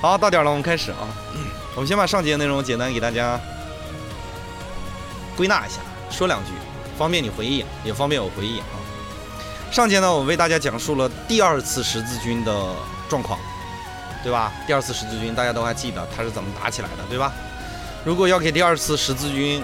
[0.00, 1.08] 好，到点了，我们开始啊。
[1.74, 3.38] 我们先把上节内容简单给大家
[5.36, 6.52] 归纳一下，说两句，
[6.96, 8.78] 方便你回忆，也方便我回忆啊。
[9.72, 12.72] 上节呢，我为大家讲述了第二次十字军的
[13.08, 13.38] 状况，
[14.22, 14.52] 对吧？
[14.68, 17.32] 第二次十字军大家都还记得它是怎么打起来的，对吧？
[18.04, 19.60] 如果要给第二次十字军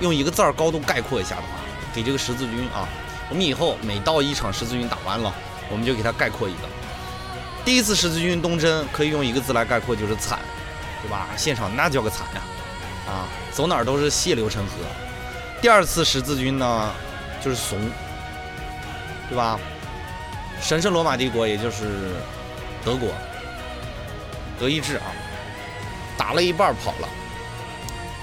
[0.00, 1.48] 用一个字儿高度概括一下的话，
[1.94, 2.88] 给这个十字军啊，
[3.28, 5.32] 我们以后每到一场十字军打完了，
[5.70, 6.68] 我们就给它概括一个。
[7.64, 10.38] 第一次十字军东征可以用一个字来概括，就是惨，
[11.02, 11.28] 对吧？
[11.36, 12.42] 现场那叫个惨呀，
[13.06, 14.72] 啊，走哪儿都是血流成河。
[15.60, 16.92] 第二次十字军呢，
[17.40, 17.78] 就是怂，
[19.28, 19.60] 对吧？
[20.60, 21.84] 神圣罗马帝国也就是
[22.84, 23.10] 德国，
[24.58, 25.12] 德意志啊，
[26.16, 27.08] 打了一半跑了，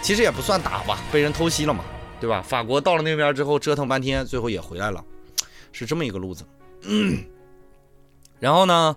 [0.02, 1.86] 其实也不算打吧，被人偷袭了嘛，
[2.20, 2.42] 对吧？
[2.42, 5.04] 法国到了那边之后折腾半天，最后也回来了，
[5.72, 6.44] 是这么一个路子。
[8.40, 8.96] 然后呢？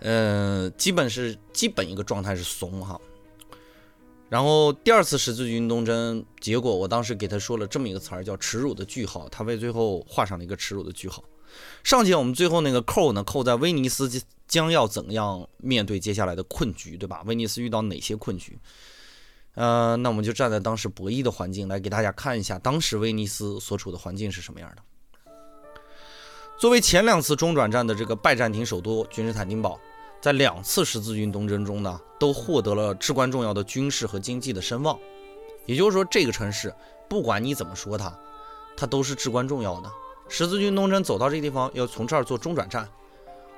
[0.00, 3.00] 呃，基本是基本一个状态是怂哈，
[4.28, 11.24] 然后第二次十字军东征结果，我当时给他说了这么一个词儿叫耻辱的句号，他为最后画上了一个耻辱的句号。
[11.82, 14.10] 上节我们最后那个扣呢，扣在威尼斯
[14.46, 17.22] 将要怎样面对接下来的困局，对吧？
[17.24, 18.58] 威尼斯遇到哪些困局？
[19.54, 24.82] 呃，那我们就站在当时博弈的环境来给大家看一下，当时威尼斯所处的环境是什么样的。
[26.58, 29.78] 作为前两次中转站的这个拜占庭首都君士坦丁堡，
[30.20, 34.98] 在两次十字军东征中呢，都获得了至关重要的军事和经济的声望。
[35.66, 36.74] 也就是说，这个城市
[37.08, 38.12] 不管你怎么说它，
[38.76, 39.90] 它都是至关重要的。
[40.28, 42.88] 十字军东征走到这地方，要从这儿做中转站，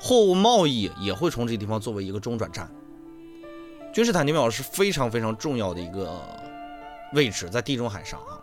[0.00, 2.70] 货物贸易也会从这地方作为一个中转站。
[3.93, 6.20] 君士坦丁堡是非常非常重要的一个
[7.15, 8.39] 位置，在地中海上啊。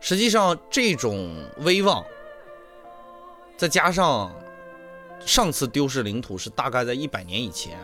[0.00, 2.04] 实际上，这种威望。
[3.56, 4.34] 再加上
[5.26, 7.78] 上次丢失领土是大概在一百年以前，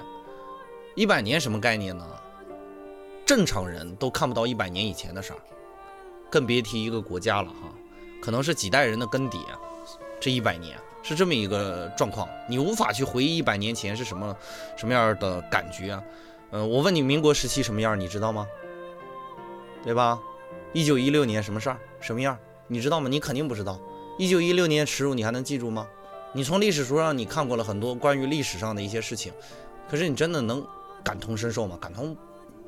[0.94, 2.06] 一百年什么概念呢？
[3.24, 5.38] 正常人都看不到一百年以前的事儿，
[6.30, 7.70] 更别提一个国家了哈。
[8.20, 9.38] 可能是几代人的更迭，
[10.20, 14.36] 这一百年是这么一个状况，你无法去回忆一百年前是什么
[14.76, 16.02] 什么样的感觉啊？
[16.50, 18.46] 嗯，我问你，民国时期什么样，你知道吗？
[19.82, 20.20] 对吧？
[20.74, 22.36] 一九一六年什么事儿，什么样，
[22.66, 23.08] 你知道吗？
[23.08, 23.80] 你肯定不知道。
[24.18, 25.86] 一九一六年耻辱，你还能记住吗？
[26.32, 29.32] 你从历史书上你看过了很多关于历史上的一些事情，
[29.90, 30.64] 可是你真的能
[31.02, 31.76] 感同身受吗？
[31.80, 32.16] 感同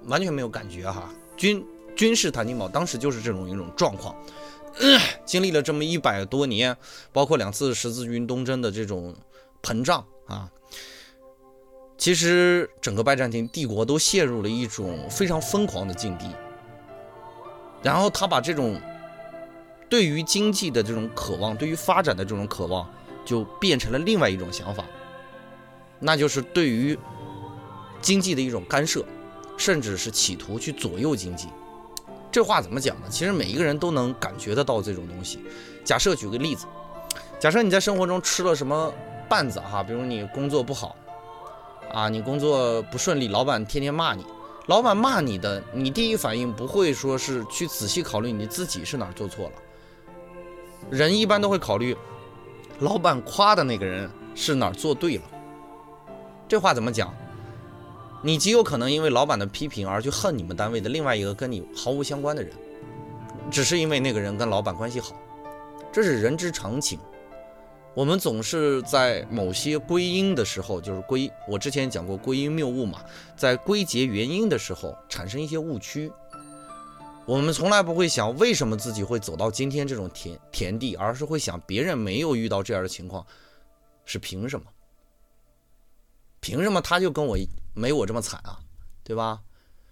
[0.07, 1.09] 完全没有感觉哈。
[1.37, 1.65] 军
[1.95, 4.17] 军事坦丁堡当时就是这种一种状况，
[5.25, 6.77] 经历了这么一百多年，
[7.13, 9.15] 包括两次十字军东征的这种
[9.63, 10.51] 膨胀啊，
[11.97, 16.27] 其实整个拜占庭帝国都陷入了一种非常疯狂的境地，
[17.83, 18.81] 然后他把这种。
[19.89, 22.91] 对于经济的这种渴望，对于发展的这种渴望，
[23.25, 24.85] 就变成了另外一种想法，
[25.99, 26.99] 那就是对于
[28.01, 29.05] 经济的一种干涉，
[29.57, 31.49] 甚至是企图去左右经济。
[32.31, 33.07] 这话怎么讲呢？
[33.11, 35.39] 其实每一个人都能感觉得到这种东西。
[35.85, 36.67] 假设举个例子，
[37.39, 38.93] 假设你在生活中吃了什么
[39.29, 40.97] 绊子哈，比如你工作不好
[41.93, 44.25] 啊，你工作不顺利，老板天天骂你，
[44.67, 49.53] 老板骂你的，你第一反应不会说是去仔细考虑你自己是哪儿做错了。
[50.91, 51.95] 人一般都会考虑，
[52.83, 55.23] 老板夸的那个人是哪儿做对了。
[56.49, 57.15] 这话怎么讲？
[58.25, 62.53] 你极有可能因为老板的批评而去恨你们单位的另外一个跟你毫无相关的人，
[63.53, 65.15] 只是因为那个人跟老板关系好，
[65.93, 66.99] 这是人之常情。
[67.95, 72.99] 我们总是在某些归因的时候，就是归我之前讲过归因谬误嘛，
[73.37, 76.11] 在归结原因的时候产生一些误区。
[77.25, 83.25] 我们从来不会想为什么自己会走到今天这种田田地，而是会想别人没有遇到这样的情况，
[84.05, 84.67] 是凭什么？
[86.41, 87.39] 凭什么他就跟我
[87.75, 88.59] 没我这么惨啊？
[89.05, 89.41] 对吧？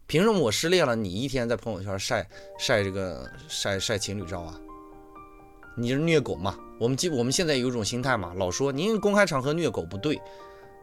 [0.09, 4.61] 凭什么我失恋了，你一天在朋友圈晒晒这个晒晒情侣照啊？
[5.77, 6.59] 你是虐狗嘛？
[6.81, 10.21] 我们记我们现在有一种心态嘛，老说您公开场合虐狗不对，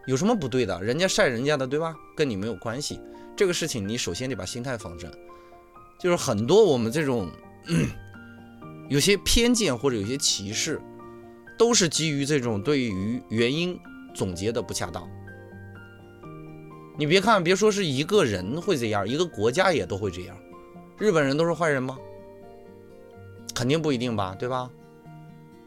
[0.06, 0.82] 有什么不对的？
[0.82, 1.94] 人家晒人家的，对吧？
[2.16, 3.02] 跟你没有关系。
[3.36, 5.12] 这个事情你首先得把心态放正。
[5.98, 7.30] 就是很多我们这种
[8.90, 10.82] 有些偏见或者有些歧视，
[11.58, 13.80] 都是基于这种对于原因
[14.14, 15.10] 总结的不恰当。
[16.98, 20.38] 你别看，别说是一个人会这样，一个国家也都会这样。
[20.98, 21.98] 日本人都是坏人吗？
[23.54, 24.70] 肯定不一定吧，对吧？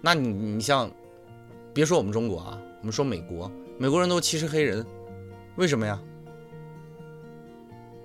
[0.01, 0.91] 那你你像，
[1.75, 4.85] 别说我们中国啊，我们说美国，美国人都歧视黑人，
[5.57, 6.01] 为什么呀？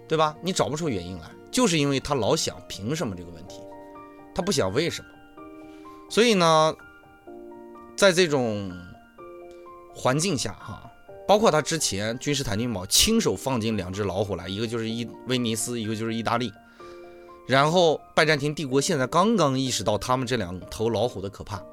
[0.08, 0.38] 对吧？
[0.42, 1.35] 你找不出原因来。
[1.56, 3.62] 就是因为他老想凭什么这个问题，
[4.36, 5.08] 他不想为什么，
[6.10, 6.76] 所以呢，
[7.96, 8.70] 在这种
[9.96, 10.92] 环境下哈，
[11.26, 16.52] 包括他之前君士坦丁堡亲手放进两只老虎来，一个就是伊威尼斯，一个就是意大利。
[17.48, 21.64] 然后拜占庭帝国现在刚刚意识到他们这两头老虎的可怕，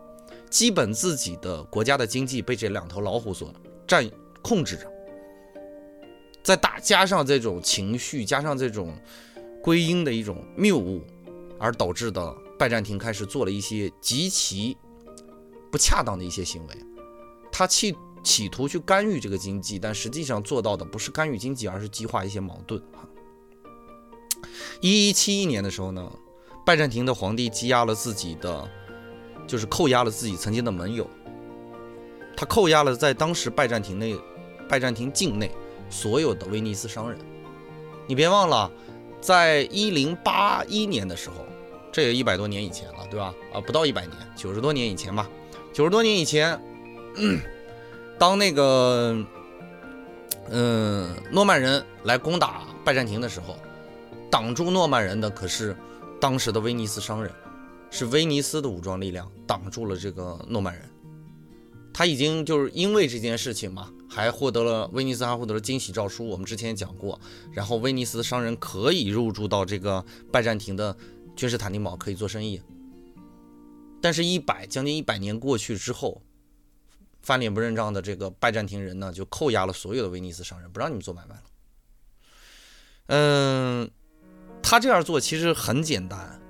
[0.48, 3.52] 基本自己的国家的经济被这两头老虎所
[3.84, 4.08] 占
[4.42, 4.88] 控制着。
[6.44, 8.96] 再大加上这种情绪，加上这种
[9.62, 11.02] 归因的一种谬误，
[11.58, 14.76] 而导致的拜占庭开始做了一些极其
[15.70, 16.74] 不恰当的一些行为，
[17.50, 22.80] 他企企图去干预这个经济，但实际上做到的不是干预经济，而是激化一些矛盾。
[22.92, 23.08] 哈
[24.80, 26.12] 一一七一年的时候呢，
[26.66, 28.68] 拜占庭的皇帝羁押了自己的，
[29.46, 31.08] 就是扣押了自己曾经的盟友，
[32.36, 34.18] 他扣押了在当时拜占庭内、
[34.68, 35.52] 拜占庭境内
[35.88, 37.18] 所有的威尼斯商人。
[38.08, 38.70] 你别忘了，
[39.22, 41.46] 在一零八一年的时候，
[41.90, 43.32] 这也一百多年以前了，对吧？
[43.54, 45.30] 啊，不到一百年，九十多年以前吧。
[45.72, 46.60] 九十多年以前，
[48.18, 49.16] 当那个，
[50.50, 53.56] 嗯，诺曼人来攻打拜占庭的时候。
[54.30, 55.76] 挡住诺曼人的可是
[56.18, 57.30] 当时的威尼斯商人，
[57.90, 60.82] 是威尼斯的武装力量挡住了这个诺曼人。
[61.92, 66.26] 他已经就是因为这件事情嘛，还获得了威尼斯还获得了惊喜诏书。
[66.26, 67.18] 我们之前也讲过，
[67.50, 70.94] 然后威尼斯商人可以入驻到这个拜占庭的
[71.34, 72.60] 君士坦丁堡可以做生意。
[74.02, 76.20] 但是，一百将近一百年过去之后，
[77.22, 81.42] 翻脸不认账的这个拜占庭人呢，就扣押了所有的威尼斯商人，不让你们做买卖了。
[83.06, 83.90] 嗯。
[84.64, 86.40] 他这样做其实很简单，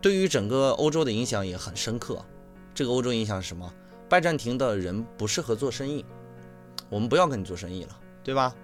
[0.00, 2.24] 对于整个欧洲的影响也很深刻。
[2.72, 3.70] 这个欧洲影响是什么？
[4.08, 6.04] 拜占庭的人不适合做生意，
[6.90, 8.54] 我们不要跟你做生意了，对吧？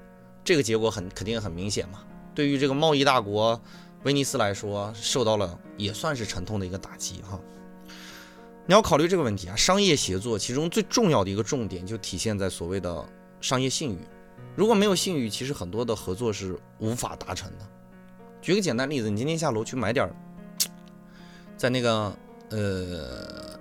[0.45, 2.01] 这个结果很肯定很明显嘛。
[2.35, 3.59] 对于这个贸易大国
[4.03, 7.41] 威尼斯来说，受到了也算是沉痛的一个打击哈。
[8.67, 13.05] 你要考虑这个问题啊，商业协作其中最重要的一个重点就体现在所谓的
[13.41, 13.99] 商业信誉。
[14.55, 17.67] 如果没有信誉，其实很多的合作是无法达成的。
[18.43, 20.15] 举个简单例子，你今天下楼去买点儿，
[21.57, 22.13] 在那个
[22.51, 23.59] 呃，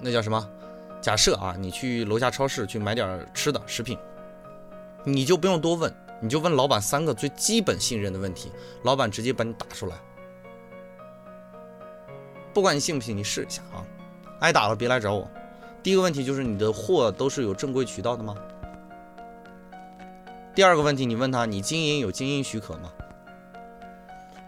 [0.00, 0.48] 那叫什么？
[1.04, 3.98] 假设啊，你去楼下超市去买点吃的食品，
[5.04, 8.50] 你就不用多问，你就问老板三个最基本信任的问题，
[8.84, 9.96] 老板直接把你打出来。
[12.54, 13.84] 不管你信不信，你试一下啊！
[14.40, 15.30] 挨打了别来找我。
[15.82, 18.34] 第一个问题就是你的货都是有正规渠道的吗？
[20.54, 22.90] 第二个问题，你问他你经营有经营许可吗？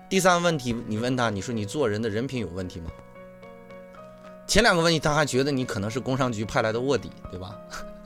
[0.09, 2.91] 第三个问题，你问他，你说你做人的人品有问题吗？
[4.47, 7.57] 前两个问题他还觉得你可能是工商局派来的卧底，对吧？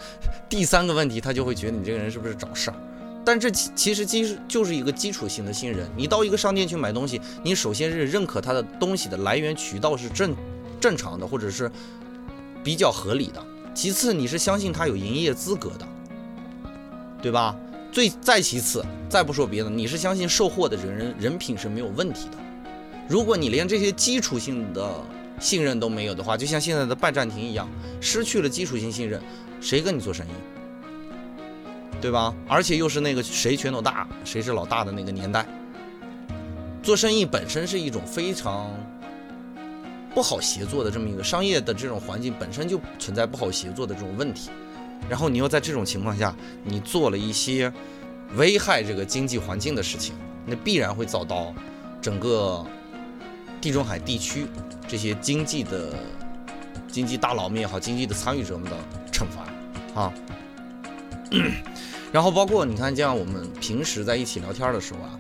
[0.49, 2.77] 第三个问题他就会觉得你这个人是不是找事儿？
[3.25, 5.87] 但这其其实基就是一个基础性的信任。
[5.95, 10.35] 你到一个商店去买东西，你首先是认可他的东西的来源渠道是正
[10.81, 11.71] 正常的，或者是
[12.65, 13.45] 比较合理的。
[13.75, 15.87] 其次，你是相信他有营业资格的，
[17.23, 17.55] 对吧？
[17.93, 22.39] 最再其次，再不说别的，你是相信售货的人人人品是没有问题的。
[23.07, 24.95] 如果你连这些基础性的
[25.41, 27.69] 信任都没有的话，就像现在的拜占庭一样，
[28.01, 29.21] 失去了基础性信任，
[29.61, 30.31] 谁跟你做生意？
[32.01, 32.33] 对吧？
[32.47, 35.47] 而且又是那个谁拳头大，谁是老大的那个年代，
[36.83, 38.71] 做生意本身是一种非常
[40.15, 44.51] 不好协作的这么一个商业的这种环境，本身就存在不好协作的这种问题。
[45.09, 46.35] 然后你又在这种情况下，
[46.65, 47.73] 你做了一些
[48.35, 50.15] 危害这个经济环境的事情，
[50.47, 51.55] 那必然会遭到
[52.01, 52.65] 整个
[53.61, 54.47] 地中海地区
[54.89, 55.95] 这些经济的
[56.89, 58.77] 经济大佬们也好，经济的参与者们的
[59.13, 60.13] 惩罚啊。
[62.13, 65.19] 然后包括你看，像我们平时在一起聊天的时候啊，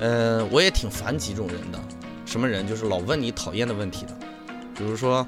[0.00, 1.78] 呃，我也挺烦几种人的，
[2.26, 4.14] 什么人就是老问你讨厌的问题的，
[4.74, 5.26] 比如说。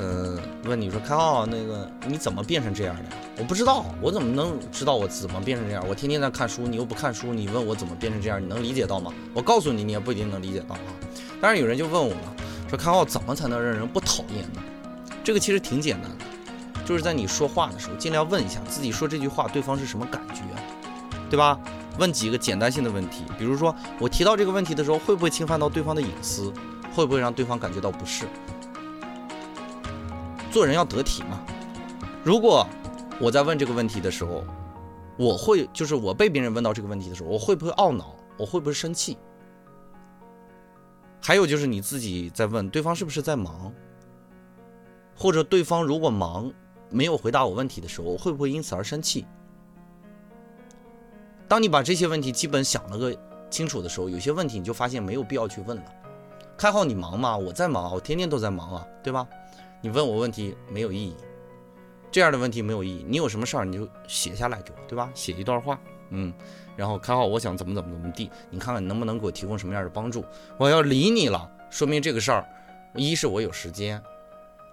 [0.00, 3.02] 呃，问你说开号那个你怎么变成这样的？
[3.36, 5.84] 我不知道，我怎么能知道我怎么变成这样？
[5.88, 8.40] 我天天在看书，你又不看书，你问我怎么变成这样？
[8.40, 9.12] 你能理解到吗？
[9.34, 10.80] 我告诉你，你也不一定能理解到啊。
[11.40, 12.36] 当然有人就问我了，
[12.68, 14.60] 说开号怎么才能让人不讨厌呢？
[15.22, 16.24] 这个其实挺简单的，
[16.84, 20.42] 就是在你说话的时候，尽量问一下自己说这句话对方是什么感觉，
[21.30, 21.58] 对吧？
[21.98, 26.52] 问几个简单性的问题，比如说我提到这个问题的时候，会不会侵犯到对方的隐私？
[26.94, 28.24] 会不会让对方感觉到不适？
[30.50, 31.40] 做人要得体嘛。
[32.24, 32.66] 如果
[33.20, 34.44] 我在问这个问题的时候，
[35.16, 38.14] 我会就是我被别人问到这个问题的时候，我会不会懊恼？
[38.36, 39.18] 我会不会生气？
[41.28, 43.70] 还有就是你自己在问对方是不是在忙，
[45.14, 46.50] 或者对方如果忙
[46.88, 49.26] 没有回答我问题的时候，我会不会因此而生气？
[51.46, 53.14] 当你把这些问题基本想了个
[53.50, 55.84] 清楚的时候，有些问题你就发现没有必要去问了。
[56.56, 57.36] 开号你忙吗？
[57.36, 59.28] 我在忙，我天天都在忙啊，对吧？
[59.82, 61.14] 你问我问题没有意义，
[62.10, 63.04] 这样的问题没有意义。
[63.06, 65.10] 你有什么事儿你就写下来给我，对吧？
[65.12, 65.78] 写一段话，
[66.10, 66.32] 嗯，
[66.76, 70.24] 然后开好，我想怎么怎么怎么地，你看看能不能给我提供什么样的帮助。
[70.58, 72.46] 我要理你了，说明这个事儿，
[72.94, 74.02] 一是我有时间，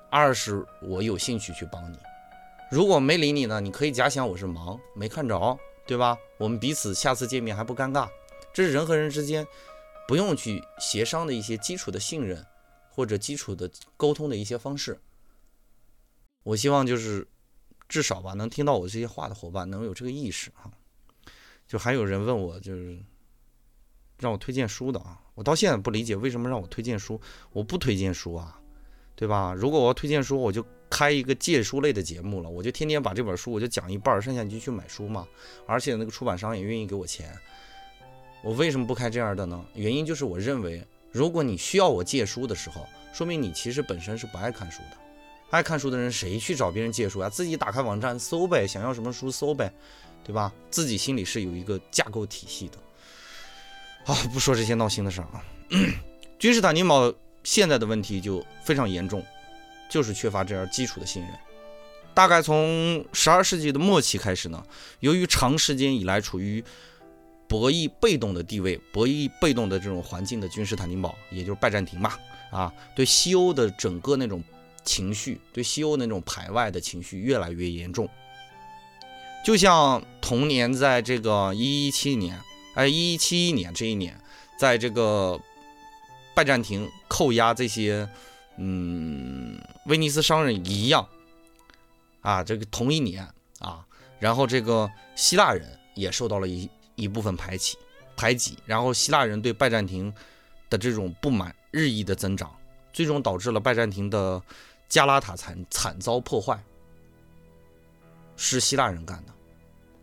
[0.10, 1.98] 二是我有兴趣去帮你。
[2.72, 6.18] 如果没理你呢，你可以假想我是忙没看着，对吧？
[6.38, 8.10] 我们彼此下次见面还不尴尬，
[8.54, 9.46] 这是人和人之间
[10.08, 12.44] 不用去协商的一些基础的信任
[12.90, 15.00] 或者基础的沟通的一些方式。
[16.44, 17.28] 我希望就是
[17.88, 20.72] 至少吧，能听到我这些话的伙伴能有这个意识啊。
[21.68, 22.98] 就还有人问我，就是
[24.20, 27.20] 让我推荐书的啊，我到现在不理解为什么让我推荐书，
[27.52, 28.60] 我不推荐书啊，
[29.16, 29.54] 对吧？
[29.54, 30.66] 如果我要推荐书，我就。
[30.88, 35.28] 开一个借书类的节目了，我就天天把这本书我就讲一半，剩下你就去买书嘛。
[35.66, 37.36] 而且那个出版商也愿意给我钱。
[38.44, 39.66] 我为什么不开这样的呢？
[39.74, 40.82] 原因就是我认为，
[41.12, 44.98] 如果你需要我借书的时候，说明你其实本身是不爱看书的。
[45.56, 47.30] 爱看书的人谁去找别人借书啊？
[47.30, 49.74] 自己打开网站搜呗，想要什么书搜呗，
[50.24, 50.52] 对吧？
[50.70, 54.14] 自己心里是有一个架构体系的。
[54.14, 55.44] 啊，不说这些闹心的事儿啊。
[56.38, 59.26] 君士坦丁堡现在的问题就非常严重。
[59.88, 61.32] 就是缺乏这样基础的信任。
[62.16, 64.62] 大概从十二世纪的末期开始呢，
[65.00, 66.62] 由于长时间以来处于
[67.48, 72.20] 博弈被动的地位、博弈被动的这种环境的君士坦丁堡，也就是拜占庭吧，
[72.52, 74.44] 啊，对西欧的整个那种
[74.86, 78.08] 情绪，对西欧那种排外的情绪越来越严重。
[79.44, 82.40] 就像同年在这个一一七年，
[82.76, 84.18] 哎，一一七一年这一年，
[84.58, 85.38] 在这个
[86.34, 88.08] 拜占庭扣押这些。
[88.58, 91.06] 嗯，威尼斯商人一样
[92.22, 93.22] 啊，这个同一年
[93.60, 93.86] 啊，
[94.18, 97.78] 然后这个希腊人也受到了一一部分排挤
[98.16, 100.10] 排挤，然后希腊人对拜占庭
[100.70, 102.50] 的这种不满日益的增长，
[102.94, 104.42] 最终导致了拜占庭的
[104.88, 106.64] 加拉塔惨惨遭破坏，
[108.36, 109.34] 是希腊人干的。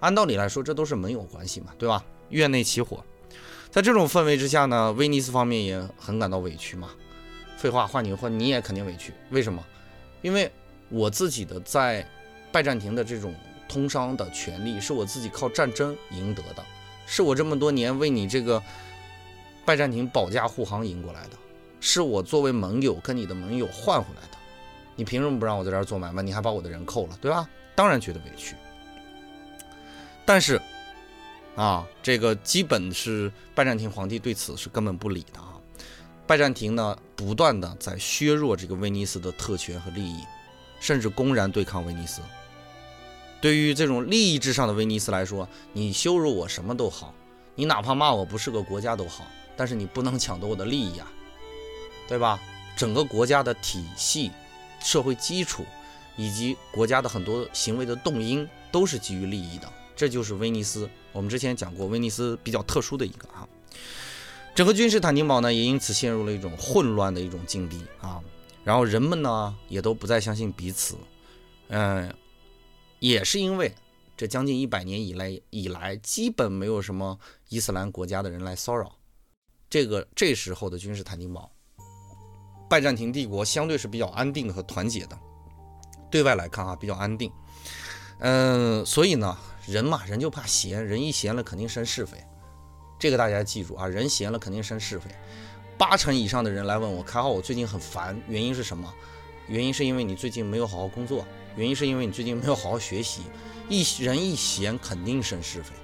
[0.00, 2.04] 按道理来说，这都是盟友关系嘛，对吧？
[2.30, 3.04] 院内起火，
[3.70, 6.90] 在这种氛围之下呢，威尼斯方面也很感到委屈嘛。
[7.56, 9.12] 废话，换你换你也肯定委屈。
[9.30, 9.64] 为什么？
[10.20, 10.50] 因为
[10.88, 12.04] 我自己的在
[12.50, 13.34] 拜占庭的这种
[13.68, 16.64] 通商的权利，是我自己靠战争赢得的，
[17.06, 18.60] 是我这么多年为你这个
[19.64, 21.36] 拜占庭保驾护航赢过来的，
[21.80, 24.38] 是我作为盟友跟你的盟友换回来的。
[24.94, 26.22] 你凭什么不让我在这儿做买卖？
[26.22, 27.48] 你还把我的人扣了，对吧？
[27.74, 28.54] 当然觉得委屈。
[30.24, 30.60] 但是
[31.56, 35.58] 啊，这个基本是拜占庭皇帝对此是根本不理的啊。
[36.26, 40.22] 拜占庭呢，不断的在削弱这个威尼斯的特权和利益，
[40.80, 42.20] 甚至公然对抗威尼斯。
[43.40, 47.12] 对于这种利益至上的威尼斯来说，你羞辱我什么都好，
[47.54, 51.10] 你哪怕骂我不是个国家都好，但是你不能抢夺我的利益啊，
[52.06, 52.38] 对吧？
[52.76, 54.30] 整个国家的体系、
[54.82, 55.64] 社会基础
[56.16, 59.72] 以及国家的很多行为的动因，都是基于利益的。
[59.94, 63.48] 这就是威尼斯，我们之前讲过，威尼斯比较特殊的一个啊。
[64.54, 68.20] 整个君士坦丁堡呢，也因此陷入了一种混乱的一种境地啊。
[68.64, 70.96] 然后人们呢，也都不再相信彼此。
[71.68, 72.12] 嗯，
[72.98, 73.74] 也是因为
[74.16, 77.18] 这将近一百年以来以来，基本没有什么
[77.50, 78.96] 伊斯兰国家的人来骚扰。
[79.68, 81.51] 这个这时候的君士坦丁堡，
[82.72, 85.18] 拜占庭帝国相对是比较安定和团结的。
[86.10, 87.30] 对外来看啊，比较安定。
[88.20, 89.36] 嗯，所以呢，
[89.66, 92.16] 人嘛，人就怕闲，人一闲了，肯定生是非。
[92.98, 95.10] 这个大家记住啊，人闲了肯定生是非。
[95.76, 98.90] 八成以上的人来问我，开号我最近很烦，原因是什么？
[99.48, 101.26] 原因是因为你最近没有好好工作，
[101.56, 103.20] 原因是因为你最近没有好好学习。
[103.68, 105.74] 一人一闲肯定生是非，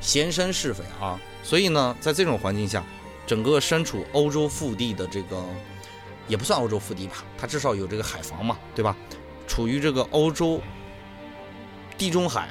[0.00, 1.20] 闲生是非啊。
[1.44, 2.84] 所以呢，在这种环境下，
[3.26, 5.44] 整个身处欧洲腹地的这个，
[6.28, 8.96] 也不算欧洲腹地吧，它至少有这个海防嘛，对吧？
[9.46, 10.60] 处于这个欧洲
[11.98, 12.48] 地中海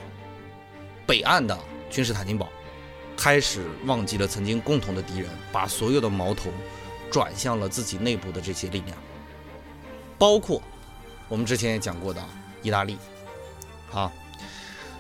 [1.06, 1.58] 北岸的
[1.90, 2.50] 君士坦丁堡。
[3.18, 6.50] 开始忘记了曾经共同的敌人，把所有的矛头
[7.10, 8.98] 转向了自己内部的这些力量，
[10.18, 10.62] 包括
[11.30, 12.22] 我们之前也讲过的
[12.62, 12.98] 意大利。
[13.94, 14.12] 啊，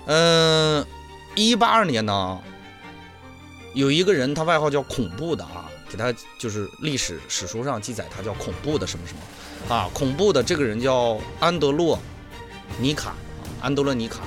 [0.05, 0.86] 嗯，
[1.36, 2.41] 一八二年呢，
[3.75, 9.75] 有一个人，他外号叫恐怖的啊，给他就是历史史书上记载他叫恐怖的什么什么。
[9.75, 12.00] 啊，恐怖的这个人叫安德洛
[12.79, 13.15] 尼卡，
[13.62, 14.22] 安德洛尼卡，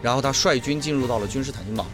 [0.00, 1.84] 然后他率军进入到了君士坦丁堡，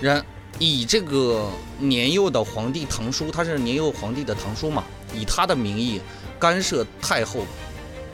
[0.00, 0.24] 然。
[0.60, 4.82] 以这个年幼的皇帝堂叔，他是年幼皇帝的堂叔嘛，
[5.14, 6.00] 以他的名义
[6.36, 7.46] 干涉太后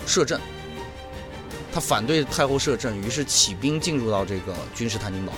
[0.06, 0.38] 摄政，
[1.73, 5.33] 他反对太后摄政，于是起兵进入到这个君士坦丁堡，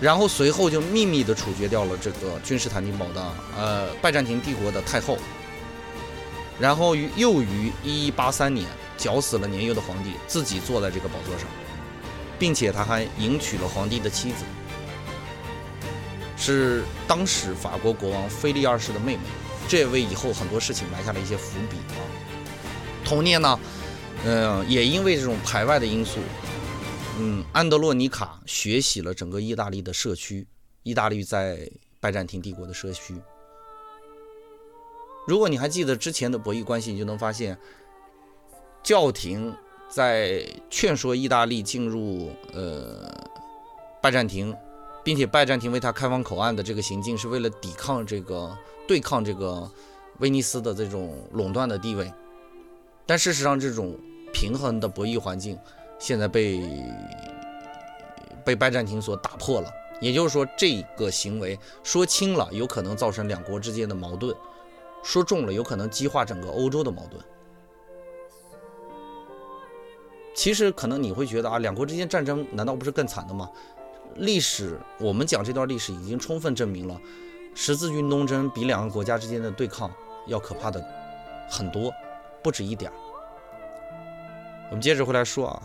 [0.00, 5.18] 然后随后就秘密的处决掉了这个君士坦丁堡的呃拜占庭帝国的太后，
[6.58, 11.48] 然后于又于一一八三年绞死了年幼的皇帝，自己坐在这个宝座上，
[12.38, 14.44] 并且他还迎娶了皇帝的妻子，
[16.36, 19.22] 是当时法国国王菲利二世的妹妹，
[19.66, 21.98] 这也为以后很多事情埋下了一些伏笔啊。
[23.04, 23.58] 同年呢，
[24.24, 26.20] 嗯，也因为这种排外的因素，
[27.20, 30.46] 嗯，安德洛尼卡学习了整个意大利的社区，
[30.84, 33.14] 意大利在拜占庭帝国的社区。
[35.26, 37.58] 如果你还记得之前的博弈关系，你就能发现，
[38.84, 39.52] 教廷
[39.90, 43.10] 在劝说意大利进入呃
[44.00, 44.56] 拜占庭，
[45.02, 48.56] 并且拜占庭为他开放口岸的这个行径，是为了抵抗这个
[48.86, 49.68] 对抗这个
[50.20, 52.10] 威尼斯的这种垄断的地位。
[53.04, 53.98] 但事实上，这种
[54.32, 55.58] 平衡的博弈环境
[55.98, 56.60] 现在被
[58.44, 59.70] 被拜占庭所打破了。
[60.00, 64.34] 也就是说，这个行为说轻了，有可能造成两国之间的矛盾。
[65.02, 67.20] 说重了，有可能激化整个欧洲的矛盾。
[70.34, 73.50] 其实可能你会觉得啊，两国之间战争难道不是更惨的吗？
[74.14, 77.00] 历史我们讲这段历史已经充分证明了，
[77.54, 79.90] 十字军东征比两个国家之间的对抗
[80.28, 80.80] 要可怕的
[81.50, 81.92] 很多，
[82.42, 82.90] 不止一点
[84.70, 85.62] 我们接着回来说啊，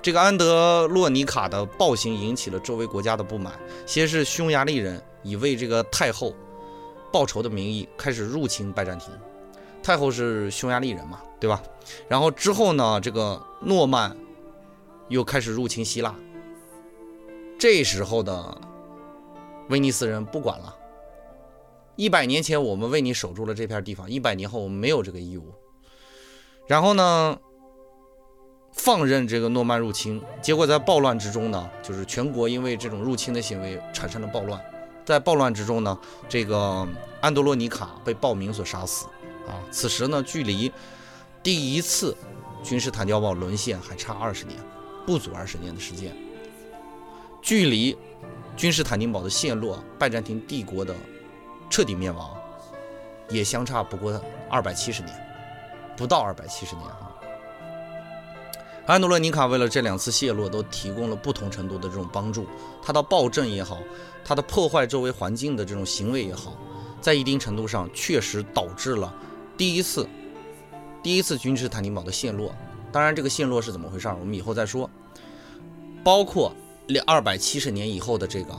[0.00, 3.52] 这个安德洛尼卡的暴行引起了周围国家的不满，
[3.86, 6.34] 先是匈牙利人以为这个太后。
[7.10, 9.10] 报仇的名义开始入侵拜占庭，
[9.82, 11.62] 太后是匈牙利人嘛，对吧？
[12.06, 14.14] 然后之后呢，这个诺曼
[15.08, 16.14] 又开始入侵希腊。
[17.58, 18.60] 这时候的
[19.70, 20.76] 威尼斯人不管了，
[21.96, 25.50] 一百年前我们为你守住了这片地方，一百年后我们没有这个义务。
[26.66, 27.38] 然后呢，
[28.78, 34.58] 放任这个诺曼入侵，结果在暴乱之中呢，就是全国因为这种入侵的行为产生了暴乱。
[35.04, 36.86] 在暴乱之中呢，这个
[37.20, 39.06] 安德罗尼卡被暴民所杀死
[39.46, 39.60] 啊。
[39.70, 40.72] 此时呢，距离
[41.42, 42.16] 第一次
[42.62, 44.58] 君士坦丁堡沦陷还差二十年，
[45.06, 46.14] 不足二十年的时间。
[47.42, 47.96] 距离
[48.56, 50.94] 君士坦丁堡的陷落、拜占庭帝国的
[51.68, 52.36] 彻底灭亡，
[53.28, 55.14] 也相差不过二百七十年，
[55.96, 57.07] 不到二百七十年啊。
[58.88, 62.46] 安德罗尼卡为了这两次陷落，都提供了不同程度的这种帮助。
[62.82, 63.76] 他的暴政也好，
[64.24, 66.56] 他的破坏周围环境的这种行为也好，
[66.98, 69.14] 在一定程度上确实导致了
[69.58, 70.08] 第一次
[71.02, 72.50] 第一次君士坦丁堡的陷落。
[72.90, 74.88] 当然，这个陷落是怎么回事，我们以后再说。
[76.02, 76.50] 包括
[76.86, 78.54] 两二百七十年以后的这个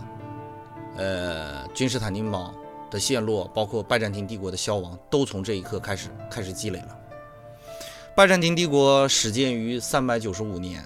[0.95, 2.53] 呃君士坦丁堡
[2.91, 6.98] 的陷落，包括拜占庭帝国的消亡，都从这一刻开始开始积累了。
[8.19, 10.83] 拜占庭帝国始建于三百九十五年，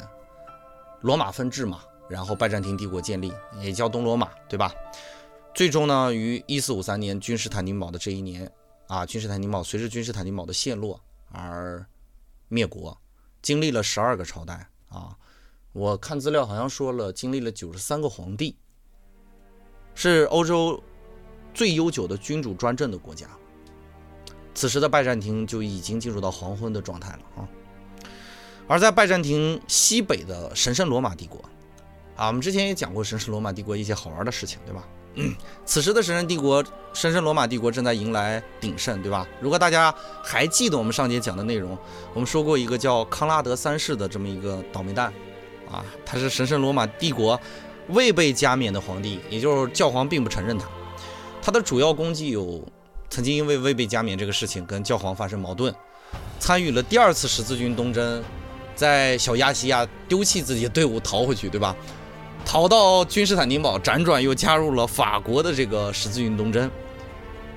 [1.02, 4.72] 罗马分治嘛，然后拜占庭帝国建立，也叫东罗马，对吧？
[5.52, 8.48] 最终呢，于一四五三年君士坦丁堡的这一年
[8.86, 11.84] 啊，君士坦丁堡随着君士坦丁堡的陷落而
[12.50, 12.96] 灭国，
[13.42, 15.18] 经历了十二个朝代啊，
[15.72, 18.56] 我看资料好像说了经历了九十三个皇帝，
[19.96, 20.80] 是欧洲
[21.52, 23.28] 最悠久的君主专政的国家。
[24.54, 27.48] 此时的拜占庭就已经进入到黄昏的状态了啊，
[28.68, 31.40] 而在拜占庭西北的神圣罗马帝国，
[32.16, 34.88] 啊，我们之前也讲过神圣罗马帝国一些好玩的事情，对吧？
[35.66, 36.64] 此时的神圣帝国，
[36.94, 39.28] 神圣罗马帝国正在迎来鼎盛，对吧？
[39.42, 41.78] 如果大家还记得我们上节讲的内容，
[42.14, 45.12] 我们说过一个叫康拉德三世的这么一个倒霉蛋，
[45.72, 47.40] 啊，他是神圣罗马帝国
[47.90, 50.68] 未被加冕的皇帝，也就是教皇并不承认他，
[51.42, 52.64] 他的主要功绩有。
[53.14, 55.72] 曾经因为未被加冕这个事情跟教皇发生矛盾，
[56.40, 58.24] 参与了第二次十字军东征，
[58.74, 61.76] 在小亚细亚丢弃自己的队伍逃回去，对吧？
[62.44, 66.72] 逃到君士坦丁堡，辗转又加入了法国的这个十字军东征，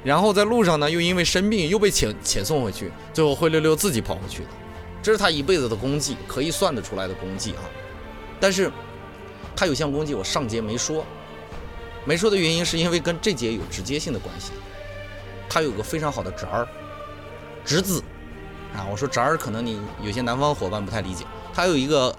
[0.05, 4.49] 然后在路上呢又因为生病又被遣遣送回去，最后灰溜溜自己跑回去的，
[5.03, 7.65] 这是他一辈子的功绩，可以算得出来的功绩啊。
[8.39, 8.71] 但是
[9.57, 11.03] 他有项功绩我上节没说，
[12.05, 14.53] 没说的原因是因为跟这节有直接性的关系。
[15.49, 16.67] 他有个非常好的侄儿，
[17.65, 18.03] 侄子，
[18.75, 22.15] 啊，我说侄儿可能你有些南方伙伴不太理解，他有一个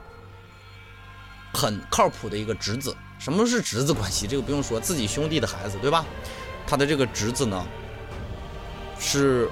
[1.53, 2.95] 很靠谱的一个侄子。
[3.19, 4.25] 什么是侄子关系？
[4.27, 6.05] 这个不用说，自己兄弟的孩子，对吧？
[6.65, 7.65] 他的这个侄子呢，
[8.99, 9.49] 是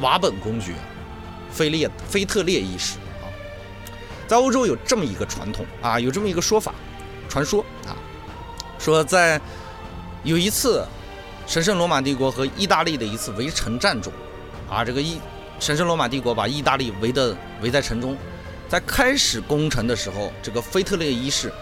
[0.00, 0.74] 瓦本公爵，
[1.50, 3.26] 菲列菲特烈一世啊。
[4.28, 6.74] 在欧洲有这么一个传统啊，有这么一个说法，
[7.28, 7.96] 传说啊，
[8.78, 9.40] 说在
[10.22, 10.86] 有一次。
[11.46, 14.12] 神圣罗马帝国和意大利的一次围城战中，
[14.68, 15.18] 啊，这个意
[15.58, 18.16] 神圣罗马帝国把意大利围的围在城中，
[18.68, 21.52] 在开始攻城的时候，这个腓特烈一世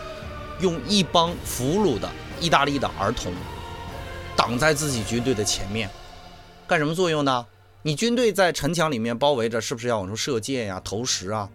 [0.60, 3.32] 用一帮俘虏的意大利的儿童
[4.36, 5.88] 挡在自己军队的前面，
[6.66, 7.46] 干什么作用呢？
[7.82, 11.48] 你军队在城墙里面包围着，是不是要往出射箭呀、投石啊？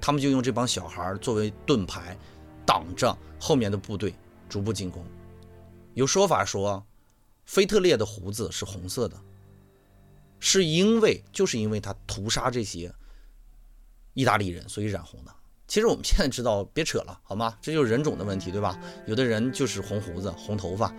[0.00, 2.16] 他们就用这帮小孩作为盾牌，
[2.66, 4.14] 挡着后面的部队
[4.48, 5.04] 逐步进攻。
[5.94, 6.84] 有说法说，
[7.48, 9.16] 菲特烈的胡子是红色的，
[10.38, 12.92] 是因为就是因为他屠杀这些
[14.12, 15.32] 意大利人，所以染红的。
[15.66, 17.56] 其实我们现在知道，别扯了，好吗？
[17.62, 18.78] 这就是人种的问题，对吧？
[19.06, 20.94] 有的人就是红胡子、红头发，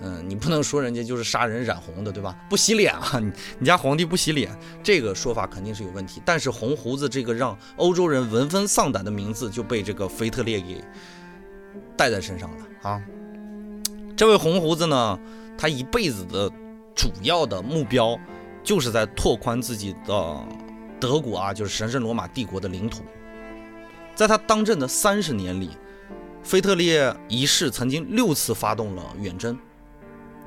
[0.00, 2.36] 嗯，你不能说人家就是杀人染红的，对吧？
[2.50, 6.20] 不洗脸啊，你你家皇帝不洗脸，这个说法肯定是有问题。
[6.26, 10.82] 但是红胡子这个让欧洲人闻风丧胆的名字就被这个腓特烈给
[11.96, 13.00] 带在身上了啊。
[14.16, 15.18] 这位红胡子呢，
[15.56, 16.50] 他一辈子的
[16.94, 18.18] 主要的目标
[18.64, 20.46] 就是在拓宽自己的
[21.00, 23.02] 德国啊，就是神圣罗马帝国的领土。
[24.14, 25.70] 在他当政的三十年里，
[26.42, 29.58] 腓特烈一世曾经六次发动了远征，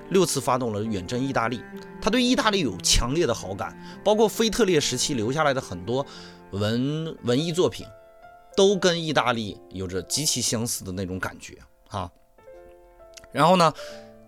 [0.10, 1.62] 六次发动了远征意大利。
[2.02, 6.06] 他对意大利有强烈的好感，包括腓特烈时期留下来的很多
[6.52, 7.86] 文文艺作品，
[8.56, 11.58] 都跟意大利有着极其相似的那种感觉
[11.90, 12.10] 啊。
[13.32, 13.74] 然后呢？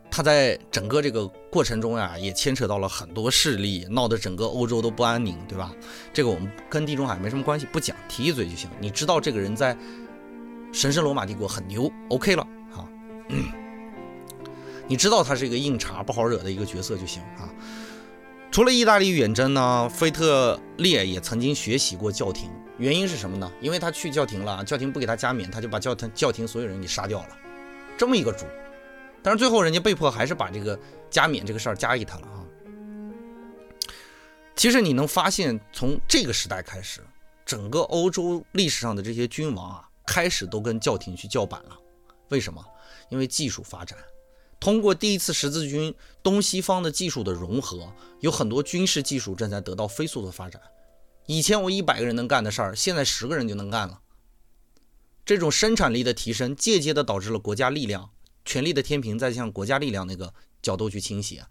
[0.10, 5.72] 他在整个这个过程中呀，也牵扯到了很多势力，闹得整个欧洲都不安宁，对吧？
[6.12, 8.70] 这个我们跟地中海没什么关系，不讲，提一嘴就行。
[8.80, 9.78] 你知道这个人在
[10.74, 12.42] 神圣罗马帝国很牛，OK 了
[12.74, 12.88] 啊？
[14.88, 17.50] 你知道他是一个硬茬，不好惹的一个角色就行啊。
[18.50, 23.52] 除了意大利远征呢，菲特烈也曾经学习过教廷，原因是什么呢？
[23.62, 27.30] 因为他去教廷了，教廷不给他加冕，他就把教廷教廷所有人给杀掉了，
[27.98, 28.46] 这么一个主。
[29.24, 32.44] 但是最后人家被迫还是把这个加冕这个事儿加给他了啊。
[34.56, 37.02] 其实你能发现，从这个时代开始，
[37.46, 41.78] 整个欧洲历史上的这些君王啊，开始都跟教廷去叫板了。
[42.30, 42.64] 为什么？
[43.10, 43.98] 因为技术发展，
[44.60, 47.88] 通过第一次十字军东西方的技术的融合，
[48.20, 50.62] 有很多军事技术正在得到飞速的发展。
[51.26, 54.02] 以前我一百个人能干的事儿，现在十个人就能干了。
[55.24, 58.10] 这种生产力的提升，间接的导致了国家力量。
[58.48, 61.44] 权力的天平在向国家力量那个角度去倾斜，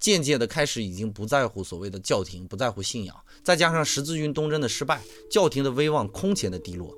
[0.00, 6.92] 渐渐的开始已经不在乎所谓的教廷，不在乎信仰，再加上十字军东征的失败，教廷的威望空前的低落，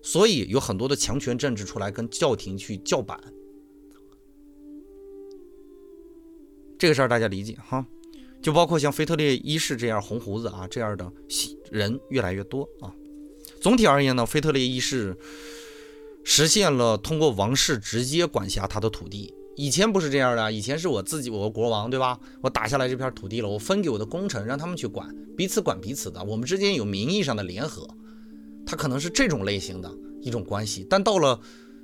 [0.00, 3.20] 所以有很多的强权政治出来跟教廷去叫板，
[6.78, 7.84] 这个事儿大家理解哈，
[8.40, 11.12] 就包括像腓特烈一世这样红胡子啊这样的
[11.72, 12.94] 人越来越多啊，
[13.60, 15.18] 总体而言呢，腓特烈一世。
[16.24, 19.34] 实现了通过王室直接管辖他的土地。
[19.56, 22.18] 以前不是这样的，以前是我自己，我国王，对吧？
[22.40, 26.22] 我打下来这片土地了，我分给我的功臣，让他们去管，彼此管彼此的。
[26.24, 27.86] 我们之间有名义上的联合，
[28.64, 30.86] 他可能是这种类型的一种关系。
[30.88, 31.38] 但到了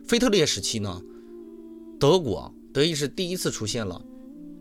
[0.07, 1.03] 腓特烈时期呢，
[2.01, 4.01] 德国德意志第一次出现了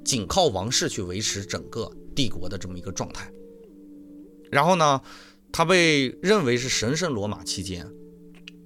[0.04, 3.32] 仅靠王室去维持整个帝国的这么一个状态。
[4.52, 5.00] 然后呢，
[5.54, 7.90] 他被认为是神圣罗马期间。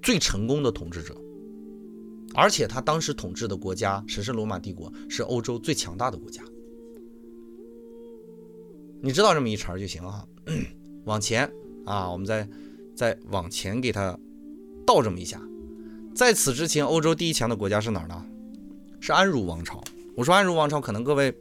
[0.02, 1.16] 最成功的统治者，
[2.34, 6.44] 而且他当时统治的国家神圣罗马帝国是欧洲最强大的国家。
[9.02, 10.26] 你知道这么一茬就行啊。
[11.06, 11.50] 往前
[11.86, 12.48] 啊，我们再
[12.96, 14.18] 再往前给他
[14.86, 15.42] 倒这么一下。
[16.14, 18.26] 在此之前，欧洲第一强的国家是哪儿呢？
[19.00, 19.82] 是安茹王朝。
[20.16, 21.34] 我说安茹王朝，可能各位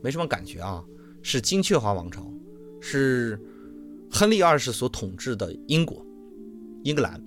[0.00, 0.84] 没什么感觉啊。
[1.22, 2.30] 是金雀花王朝，
[2.80, 3.40] 是
[4.10, 6.04] 亨利二世所统治的英国、
[6.84, 7.20] 英格兰。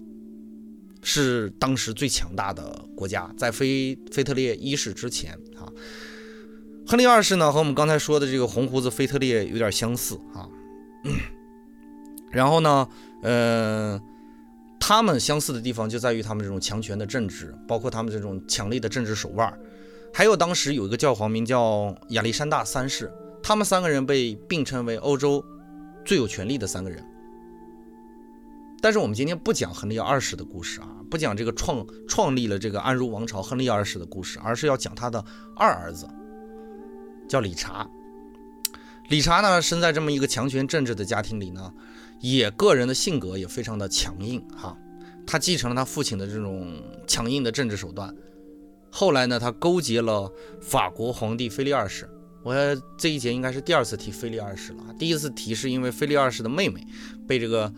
[1.02, 5.72] 是当时最强大的国家，在腓腓特烈一世之前啊，
[6.86, 10.50] 亨利二世呢和我们刚才说的这个红胡子腓特烈有点相似啊。
[12.32, 12.88] 然后呢，
[13.24, 14.02] 呃，
[14.80, 19.58] 他们相似的地方就在于他们这种强权的政治，包括他们这种强力的政治手腕，
[20.14, 23.10] 还有当时有一个教皇名叫亚历山大三世，
[23.42, 25.44] 他们三个人被并称为欧洲
[26.04, 27.02] 最有权力的三个人。
[28.80, 35.24] 但是我们今天不讲亨利二世的故事啊，不讲这个创创立了这个安茹王朝亨利二世的故事，而是要讲他的
[35.56, 36.08] 二儿子，
[37.28, 37.90] 叫理查。
[39.10, 41.74] 理查呢，生在这么一个强权政治的家庭里呢，
[42.22, 44.78] 也个人的性格也非常的强硬哈。
[45.26, 48.16] 他继承了他父亲的这种强硬的政治手段。
[48.92, 52.08] 后来呢，他勾结了法国皇帝腓力二世。
[52.44, 52.54] 我
[52.96, 56.86] 这一节应该是第二次提腓力二世了，第一次提是因为腓力二世的妹妹
[57.28, 57.74] 被这个。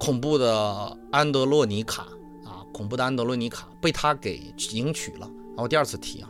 [0.00, 2.02] 恐怖的安德洛尼卡
[2.44, 4.40] 啊，恐怖的安德洛尼卡被他给
[4.72, 5.30] 迎娶了。
[5.50, 6.28] 然后第二次提啊，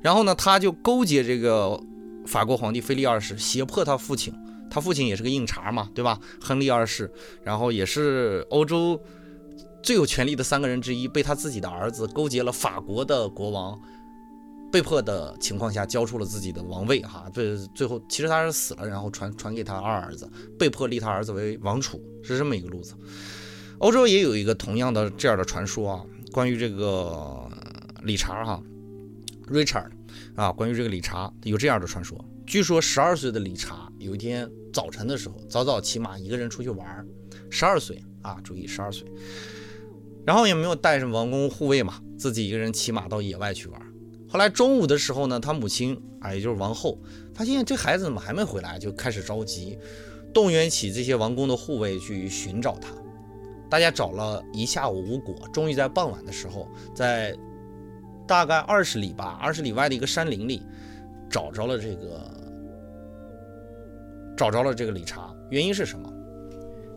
[0.00, 1.78] 然后呢，他就勾结这个
[2.26, 4.34] 法国皇帝腓力二世，胁迫他父亲。
[4.70, 6.18] 他父亲也是个硬茬嘛，对吧？
[6.40, 7.12] 亨利二世，
[7.44, 8.98] 然后也是欧洲
[9.82, 13.78] 最有权力的三个人之一，被他自己的儿子勾结了法国的国王
[14.72, 20.26] 被迫的情况下交出了自己的王位哈，这最后其实他是死了，然后传传给他二儿子，
[20.58, 22.94] 被迫立他儿子为王储，是这么一个路子。
[23.78, 27.46] 欧洲也有一个同样的这样的传说啊，关于这个
[28.02, 28.62] 理查哈
[29.48, 29.90] ，Richard
[30.36, 37.06] 啊，关于这个理查有这样的传说，据说十二岁的理查有一天早晨的时候，早早骑马一个人出去玩，
[37.50, 39.06] 十二岁啊，注意十二岁，
[40.24, 43.81] 然后也没有带上王宫护卫嘛，自己一个人骑马到野外去玩。
[44.32, 46.96] 后来中午的时候呢，他母亲啊，也就是王后，
[47.34, 49.78] 发现这孩子怎么还没回来，就开始着急，
[50.32, 52.94] 动员起这些王宫的护卫去寻找他。
[53.68, 57.36] 大家找了一下午无果，终于在傍晚的时候，在
[58.26, 60.62] 大概二十里吧，二十里外的一个山林里，
[61.28, 62.30] 找着了这个，
[64.34, 65.30] 找着了这个理查。
[65.50, 66.10] 原因是什么？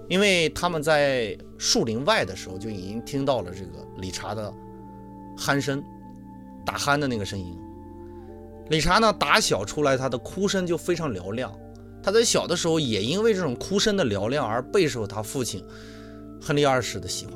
[0.07, 4.53] 因为他们在树林外的时候就已经听到了这个理查的
[5.37, 5.83] 鼾声。
[6.65, 7.55] 打鼾的那个声音，
[8.69, 11.53] 理查呢打小出来，他的哭声就非常嘹亮。
[12.01, 15.63] 他在小的时候也因为这种哭声的嘹亮而备受他父亲
[16.41, 17.35] 亨利二世的喜欢。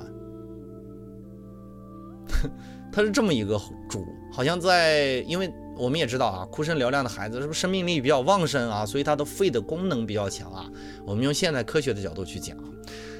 [2.92, 8.86] 他是这么一个主，好像在，因为我们也知道啊，哭声嘹亮的孩子是不是生命力比较旺盛啊？
[8.86, 10.70] 所以他的肺的功能比较强啊。
[11.06, 12.58] 我们用现代科学的角度去讲，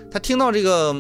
[0.10, 0.96] 他听到这个。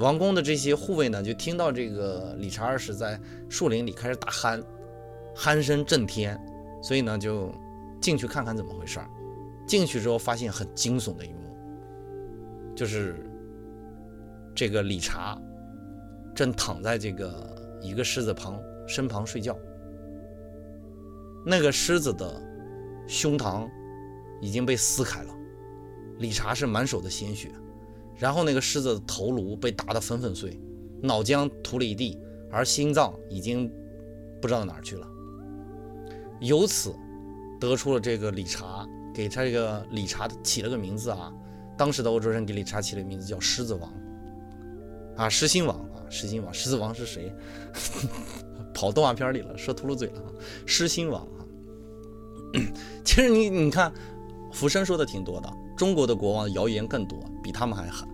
[0.00, 4.62] 王宫的这些护卫呢，就听到这个理查二世在树林里开始打鼾，
[5.36, 6.40] 鼾声震天，
[6.82, 7.54] 所以呢就
[8.00, 9.08] 进去看看怎么回事儿。
[9.66, 11.54] 进去之后发现很惊悚的一幕，
[12.74, 13.30] 就是
[14.54, 15.38] 这个理查
[16.34, 18.58] 正躺在这个一个狮子旁
[18.88, 19.54] 身旁睡觉，
[21.44, 22.42] 那个狮子的
[23.06, 23.68] 胸膛
[24.40, 25.34] 已经被撕开了，
[26.18, 27.50] 理查是满手的鲜血。
[28.20, 30.60] 然后那个狮子的头颅被打得粉粉碎，
[31.02, 32.18] 脑浆涂了一地，
[32.50, 33.72] 而心脏已经
[34.42, 35.08] 不知道哪儿去了。
[36.40, 36.94] 由此
[37.58, 41.32] 得出了这个理查给他这个理查起了个名字啊，
[41.78, 43.90] 当时的欧洲人给理查起了名字叫狮子王
[45.16, 47.34] 啊，狮心王啊，狮心王，狮子王是谁？
[48.74, 50.22] 跑动画片里了，说秃噜嘴了，
[50.66, 51.40] 狮心王啊。
[53.02, 53.90] 其实你你看，
[54.52, 55.50] 福生说的挺多的。
[55.76, 57.18] 中国的国王谣言更多，
[57.50, 58.08] 比他们还狠。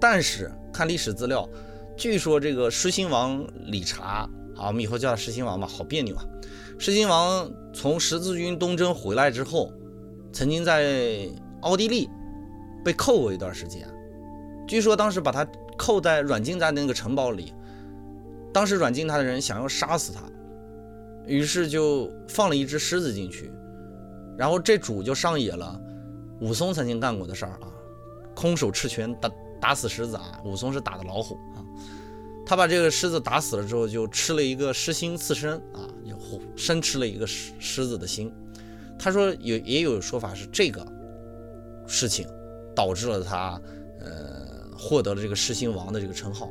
[0.00, 1.48] 但是看历史资料，
[1.96, 6.24] 据说这个狮心王理查，啊，我们以后叫他狮心王吧，好别扭啊。
[6.78, 9.72] 狮心王从十字军东征回来之后，
[10.32, 11.28] 曾经在
[11.62, 12.08] 奥地利
[12.84, 13.88] 被扣过一段时间。
[14.68, 15.44] 据说当时把他
[15.76, 17.52] 扣在软禁在那个城堡里，
[18.52, 20.22] 当时软禁他的人想要杀死他，
[21.26, 23.50] 于是就放了一只狮子进去，
[24.38, 25.80] 然后这主就上野了。
[26.42, 27.68] 武松曾经干过的事儿啊，
[28.36, 31.64] 空手持拳打打死狮子啊，武松是打的老虎啊。
[32.44, 36.14] 他把这个狮子打死了之后，就吃了一个狮心刺身啊，就
[36.54, 38.32] 生吃了一个狮狮子的心。
[38.98, 40.86] 他说有也有说法是这个
[41.88, 42.26] 事情
[42.74, 43.60] 导致了他
[44.00, 46.48] 呃获得了这个狮心王的这个称号。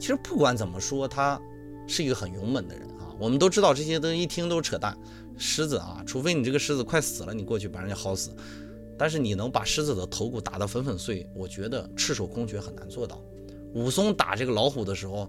[0.00, 1.40] 其实不管怎么说，他
[1.86, 3.14] 是一个很勇猛的人啊。
[3.18, 4.96] 我们都知道这些东西一听都是扯淡，
[5.36, 8.30] 狮子啊，除非你这个狮子快死了，你过去把人家薅死。
[9.00, 13.18] 但是你能把狮子的头骨打得粉粉碎，我觉得赤手空拳很难做到。
[13.72, 15.26] 武松打这个老虎的时候，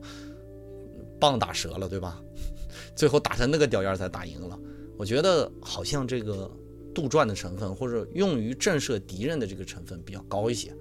[1.17, 2.21] 棒打折了，对吧？
[2.97, 4.59] 最后打成那个屌样才打赢了。
[4.97, 6.51] 我觉得好像这个
[6.93, 10.75] 杜撰的成分或者用于震慑敌人的这个成分比较高一些。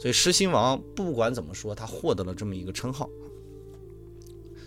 [0.00, 3.08] 所以狮心王不管怎么说，他获得了这么一个称号，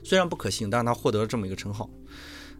[0.01, 1.89] 虽然不可信，但是他获得了这么一个称号。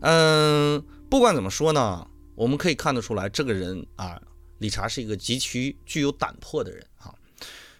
[0.01, 4.21] 嗯，不管怎么说呢，我们可以看得出来，这个人啊。
[4.59, 7.13] 理查是一个极其具有胆魄的人哈，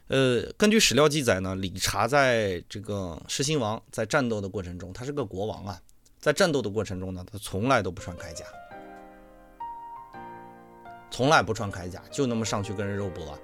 [0.08, 5.82] 呃，根据史料记载呢，理查在这个狮心王在战斗的过程中，他是个国王啊，
[6.20, 8.46] 在战斗的过程中呢，他从来都不穿铠甲，
[11.10, 13.40] 从来不穿铠甲，就那么上去跟人肉搏，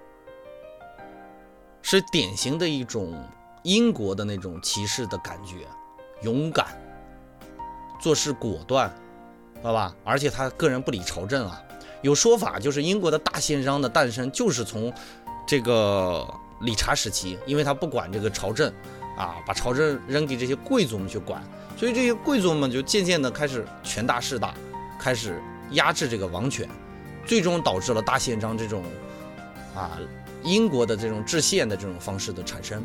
[1.82, 3.24] 是典型的一种
[3.63, 5.65] 英国的那种骑士的感觉，
[6.22, 6.78] 勇敢，
[8.02, 8.94] 做事果断，
[9.56, 9.96] 知道吧？
[10.04, 11.63] 而且他个人不理朝政啊。
[12.01, 14.91] 有说法，就是英国的大宪章的诞生就是从
[15.47, 16.27] 这个
[16.61, 18.71] 理查时期，因为他不管这个朝政，
[19.17, 21.43] 啊，把朝政扔给这些贵族们去管，
[21.77, 24.53] 所以这些贵族们就渐渐的开始权大势大，
[24.99, 26.67] 开始压制这个王权，
[27.25, 28.83] 最终导致了大宪章这种
[29.75, 29.99] 啊
[30.43, 32.83] 英国的这种制宪的这种方式的产生。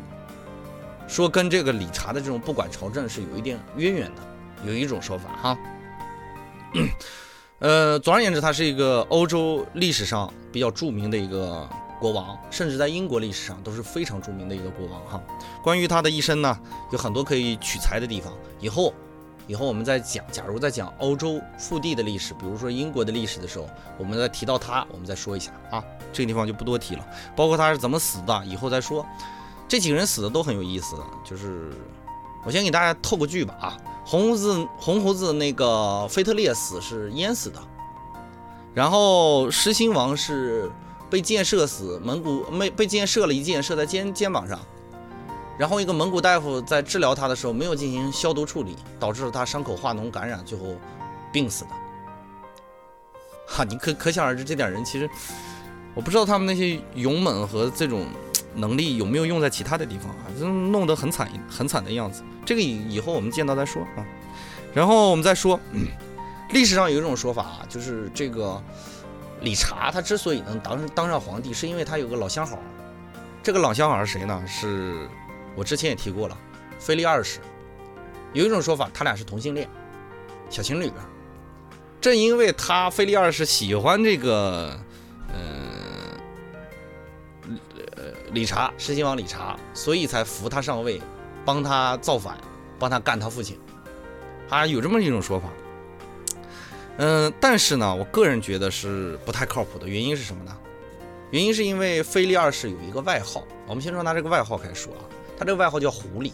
[1.07, 4.21] 说跟这个理查的这种不管朝政是有一点渊源的，
[4.65, 5.57] 有一种说法哈。
[7.59, 11.67] 呃，总而言之，他是一个欧洲历史上比较著名的一个
[11.99, 15.19] 国王，甚至在英国历史上都是非常著名的一个国王哈。
[15.63, 16.59] 关于他的一生呢，
[16.91, 18.93] 有很多可以取材的地方，以后
[19.47, 23.67] 以后我们在讲，假如在讲欧洲腹地的历史，比如说英国的历史的时候，
[23.97, 25.83] 我们再提到他，我们再说一下啊。
[26.13, 27.03] 这个地方就不多提了，
[27.35, 29.03] 包括他是怎么死的，以后再说。
[29.67, 31.71] 这几个人死的都很有意思，就是
[32.45, 33.77] 我先给大家透个剧吧啊。
[34.09, 37.59] 红胡子红胡子那个腓特烈死是淹死的，
[38.73, 40.71] 然后狮心王是
[41.09, 44.57] 被箭射死，蒙古没被箭射了一箭，射在肩肩膀上。
[45.57, 50.67] 然后一个蒙古大夫在治疗他的时候没有进行消毒处理，导致了他伤口化脓感染，最后
[51.29, 51.71] 病死的。
[53.45, 55.09] 哈，你可可想而知，这点人其实
[55.93, 58.05] 我不知道他们那些勇猛和这种
[58.57, 62.23] 能力有没有用在其他的地方啊，就弄得很惨很惨的样子。
[62.45, 64.05] 这个以以后我们见到再说啊。
[64.73, 65.59] 然后我们再说，
[66.51, 68.61] 历史上有一种说法啊，就是这个
[69.41, 72.59] 理查他之所以能当当上皇帝，是因为他有个老相好。
[73.41, 74.43] 这个老相好是谁呢？
[74.45, 75.07] 是。
[75.55, 76.37] 我之前也提过了，
[76.77, 77.39] 菲利二世
[78.33, 79.67] 有一种说法，他俩是同性恋，
[80.51, 80.91] 小情侣。
[81.99, 84.79] 正因为他菲利二世喜欢这个，
[85.33, 85.66] 嗯，
[88.33, 91.01] 理查，狮心王理查，所以才扶他上位，
[91.45, 92.37] 帮他造反，
[92.77, 93.57] 帮他干他父亲。
[94.49, 95.49] 啊，有这么一种说法。
[96.97, 99.87] 嗯，但是呢，我个人觉得是不太靠谱的。
[99.87, 100.57] 原因是什么呢？
[101.31, 105.01] 原因是因为菲利二世有一个外号，我们先从他这个外号开始说啊。
[105.37, 106.31] 他这个外号叫狐狸。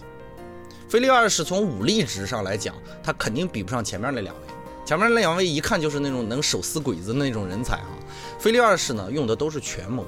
[0.88, 4.42] 菲利二世从武力值上来讲，他肯定比不上前面那两位。
[4.86, 7.90] 前面那两位一看就是那种能手撕鬼子的那种人才啊。
[8.38, 10.06] 菲利二世呢，用的都是权谋，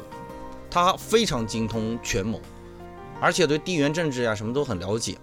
[0.75, 2.41] 他非常精通权谋，
[3.21, 5.17] 而且对地缘政治呀什么都很了解。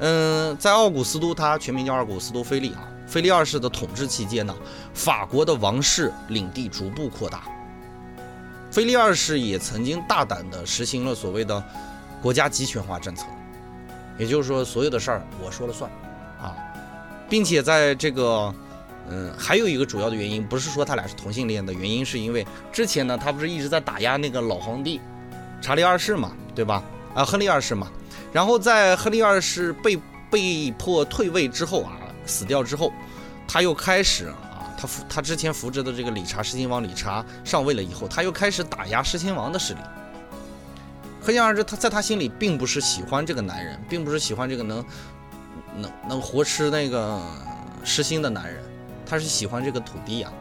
[0.00, 2.82] 嗯，在奥古斯都，他全名叫奥古斯都菲利啊。
[3.06, 4.52] 菲利二世的统治期间呢，
[4.92, 7.44] 法国的王室领地逐步扩大。
[8.68, 11.62] 菲利二世也曾经大胆地实行了所谓的。
[12.20, 13.26] 国家集权化政策，
[14.18, 15.88] 也就是说，所有的事儿我说了算，
[16.40, 16.56] 啊，
[17.28, 18.52] 并且在这个，
[19.10, 25.00] 嗯，还有一个主要的原因，不是说他俩是同性恋的原因，是因为之前呢，他不是一直在打压那个老皇帝
[25.60, 26.82] 查理二世嘛，对吧？
[27.14, 27.88] 啊，亨利二世嘛。
[28.32, 29.98] 然后在亨利二世被
[30.30, 32.92] 被迫退位之后啊，死掉之后，
[33.48, 39.80] 他又开始啊，他扶他之前扶植的这个理查狮心王理查上位了以后，他又开始打压狮心王的势力。
[41.24, 44.84] 可想而知，他在他心里并不是喜欢这个男人，并不是喜欢这个能
[45.76, 47.20] 能能活吃那个
[47.82, 48.62] 失心的男人，
[49.06, 50.32] 他是喜欢这个土地呀，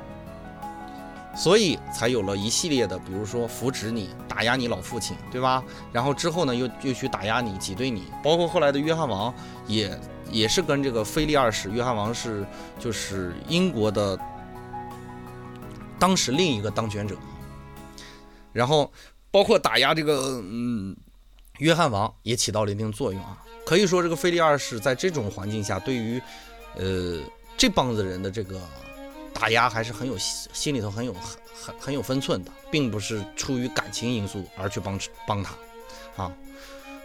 [1.35, 5.63] 所以才有了一系列的，比如说扶植你、打压你老父亲，对吧？
[5.93, 9.33] 然后之后呢，又又去打压你、挤兑你，包括后来的约翰王
[9.67, 9.97] 也
[10.31, 12.45] 也是跟这个菲利二世，约翰王是
[12.79, 14.19] 就是英国的
[15.99, 17.15] 当时另一个当权者，
[18.51, 18.91] 然后。
[19.31, 20.95] 包括打压这个，嗯，
[21.57, 23.37] 约翰王也起到了一定作用啊。
[23.65, 26.21] 可以说，这个菲利二世在这种环境下，对于，
[26.77, 27.19] 呃，
[27.57, 28.59] 这帮子人的这个
[29.33, 31.21] 打压还是很有心里头很有很
[31.53, 35.55] 很很有分寸的，并不是出于感情因素而去帮帮他，
[36.23, 36.31] 啊，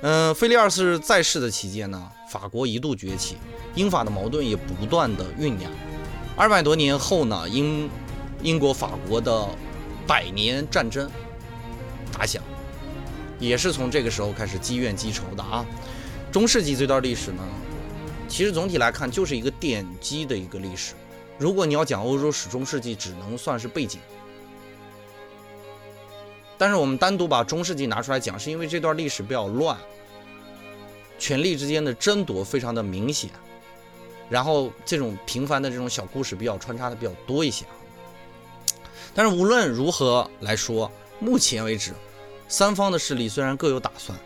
[0.02, 3.36] 嗯，菲利二世在世的期间呢，法国一度崛起，
[3.74, 5.70] 英法的矛盾也不断的酝酿。
[6.36, 7.88] 二百多年后呢，英
[8.42, 9.48] 英国法国的
[10.06, 11.10] 百年战争。
[12.12, 12.42] 打响，
[13.38, 15.64] 也是从这个时候开始积怨积仇的啊。
[16.32, 17.42] 中世纪这段历史呢，
[18.30, 20.94] 其实总体来看就是一个奠基的一个历史。
[21.36, 24.00] 如果你要讲欧洲史，中世纪只能算是背景。
[26.56, 29.76] 但是我们单独把中世纪拿出来讲，是因为这段历史比较乱，
[31.18, 33.28] 权力之间的争夺非常的明显，
[34.28, 37.66] 然后这种平凡的这种小故事比较穿插的比较多一些。
[39.12, 40.90] 但是无论如何来说。
[41.22, 41.92] 目前为止，
[42.48, 44.18] 三方的势力虽然各有打算，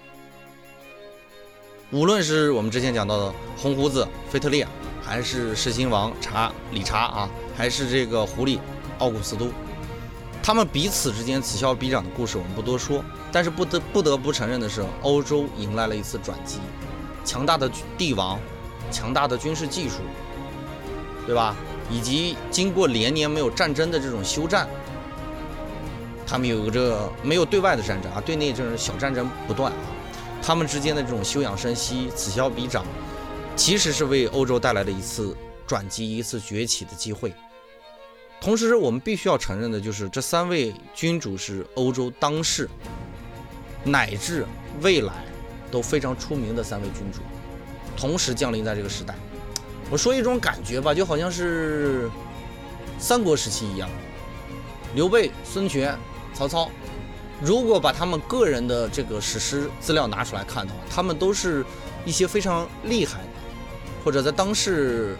[1.95, 4.67] 无论是我们之前讲到的红胡子腓特烈，
[5.01, 8.59] 还是狮心王查理查啊，还是这个狐狸
[8.99, 9.47] 奥古斯都，
[10.43, 13.01] 他们彼此之间此消彼长的故事我们不多说。
[13.31, 16.59] 但是不得不得不承认的是，欧洲迎来了一次转机，
[17.25, 18.41] 强大的帝王，
[18.91, 19.99] 强大的军事技术，
[21.27, 21.55] 对吧？
[21.89, 24.67] 以及经过连年没有战争的这种休战。
[26.27, 29.94] 他们有个这没有对外的战争啊，对内这种小战争不断啊。
[30.47, 32.85] 他们之间的这种休养生息、此消彼长，
[33.57, 35.35] 其实是为欧洲带来了一次
[35.67, 37.33] 转机、一次崛起的机会。
[38.43, 42.69] 同时，我们必须要承认的就是，这三位君主是欧洲当世
[43.85, 44.45] 乃至
[44.83, 45.15] 未来
[45.71, 47.21] 都非常出名的三位君主，
[47.97, 49.15] 同时降临在这个时代。
[49.91, 52.11] 我说一种感觉吧，就好像是
[52.99, 53.89] 三国时期一样，
[54.95, 55.97] 刘备、孙权。
[56.35, 56.69] 曹操，
[57.43, 61.65] 如果把他们个人的这个史诗资料拿出来看的话，他们都是
[62.05, 63.29] 一些非常厉害的，
[64.05, 65.17] 或者在当世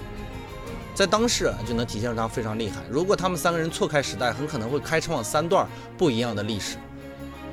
[0.95, 2.83] 在当时就能体现出他非常厉害。
[2.89, 5.67] 如果他们三个人错开时代，很可能会开创三段
[5.99, 6.77] 不一样的历史。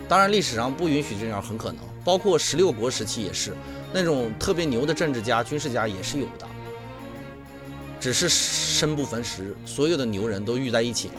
[0.08, 3.54] 当然，历史上不允许这样，很可能，包括十六国时期也是，
[3.92, 6.46] 那种特别牛的政治家、军事家也是有的，
[8.00, 11.14] 只是生不逢时，所有的牛人都遇在一起了。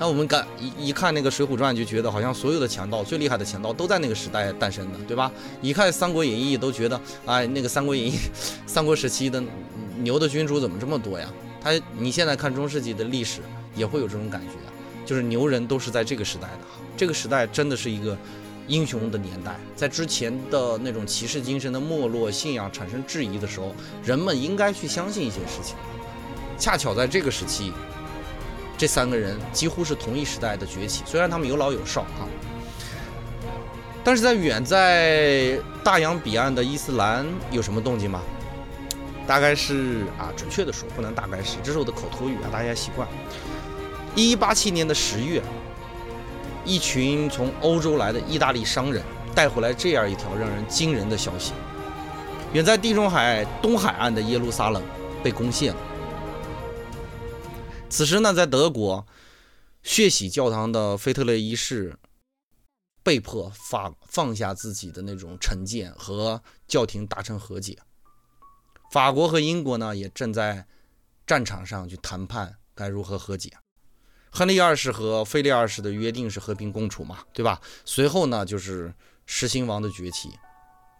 [0.00, 5.30] 那我们看一一看那个《水浒传》，就觉得好像所有的强盗、最厉害的强盗都在那个时代诞生的，对吧？
[5.60, 8.12] 一看《三国演义》，都觉得，哎，那个《三国演义》，
[8.66, 9.42] 三国时期的
[9.98, 11.28] 牛的君主怎么这么多呀？
[11.60, 13.42] 他，你现在看中世纪的历史，
[13.76, 14.54] 也会有这种感觉，
[15.04, 16.60] 就是牛人都是在这个时代的。
[16.96, 18.16] 这个时代真的是一个
[18.68, 25.76] 英雄的年代，在之前的那种骑士精神的没落、信仰产生质疑的时候，人们应该去相信一些事情。
[26.58, 27.70] 恰巧在这个时期。
[28.80, 32.24] 这三个人几乎是同一时代的崛起，虽然他们有老有少啊，
[34.02, 38.22] 但是在远在大洋彼岸的伊斯兰有什么动静吗？
[39.26, 43.06] 大概是啊，准确的说不能大概是，这是我的口头语啊，大家习惯。
[44.14, 45.42] 一一八七年的十月，
[46.64, 49.02] 一群从欧洲来的意大利商人
[49.34, 51.52] 带回来这样一条让人惊人的消息：
[52.54, 54.82] 远在地中海东海岸的耶路撒冷
[55.22, 55.80] 被攻陷了。
[57.90, 59.04] 此时呢，在德国，
[59.82, 61.98] 血洗教堂的腓特烈一世
[63.02, 67.76] 被迫放放下自己的那种成见，和教廷达成和解。
[68.92, 70.66] 法国和英国呢，也正在
[71.26, 73.52] 战场上去谈判该如何和解。
[74.30, 77.60] 亨利二世和菲利二世的约定是和平共处嘛，对吧？
[77.84, 78.94] 随后呢，就是
[79.26, 80.30] 实兴王的崛起，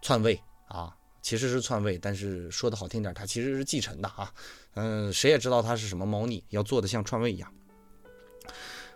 [0.01, 0.93] 篡位啊。
[1.21, 4.33] 其实是篡位，但是说的好听点，他其实是继承的啊。
[4.75, 7.53] 嗯，谁也知道他是什么猫腻，要做的像篡位一样。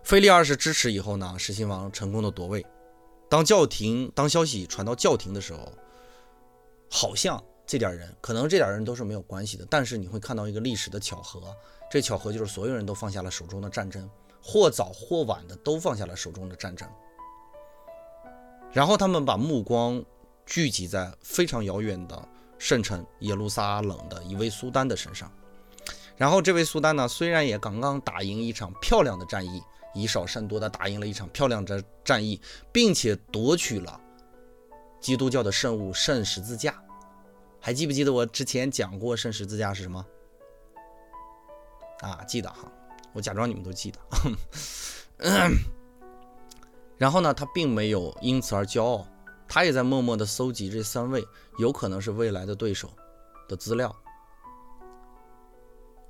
[0.04, 2.66] 腓力二世支持以后呢，实心王成功的夺位。
[3.30, 5.72] 当教廷当消息传到教廷的时候，
[6.90, 9.66] 好像这点人，可能这点人都是没有关系的。
[9.70, 11.42] 但是你会看到一个历史的巧合，
[11.90, 14.10] 这巧合就是所有人都放下了手中的战争，
[14.42, 16.88] 或早或晚的都放下了手中的战争，
[18.72, 20.04] 然后他们把目光。
[20.48, 25.32] 聚集在非常遥远的圣城耶路撒冷的一位苏丹的身上，
[26.18, 29.62] 然后这位苏丹呢，虽然也刚刚打赢一场漂亮的战役，
[29.94, 32.40] 以少胜多的打赢了一场漂亮的战役，
[32.72, 34.00] 并且夺取了
[35.02, 36.82] 基督教的圣物圣十字架。
[37.60, 40.06] 还记不记得我之前讲过圣十字架是什么？
[42.02, 42.72] 啊，记得哈，
[43.14, 44.00] 我假装你们都记得。
[46.98, 49.08] 然后呢，他并没有因此而骄傲。
[49.48, 51.24] 他也在默默地搜集这三位
[51.60, 52.90] 有可能是未来的对手
[53.48, 53.96] 的资料。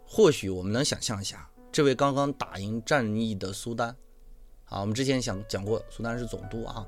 [0.08, 3.90] 或许我们能想象一下，这位刚刚打赢战役的苏丹，
[4.66, 6.86] 啊，我们之前想讲过，苏丹是总督啊。